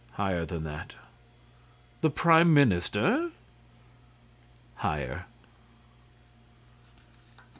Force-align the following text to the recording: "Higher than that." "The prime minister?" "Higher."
"Higher 0.13 0.45
than 0.45 0.63
that." 0.63 0.95
"The 2.01 2.09
prime 2.09 2.55
minister?" 2.55 3.29
"Higher." 4.77 5.25